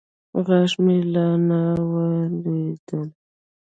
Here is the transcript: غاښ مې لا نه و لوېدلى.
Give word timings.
غاښ 0.45 0.71
مې 0.83 0.97
لا 1.13 1.27
نه 1.47 1.61
و 1.89 1.93
لوېدلى. 2.41 3.01